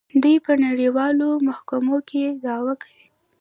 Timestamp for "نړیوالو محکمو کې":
0.65-2.23